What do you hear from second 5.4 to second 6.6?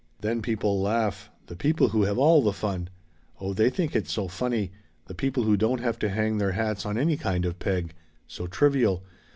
who don't have to hang their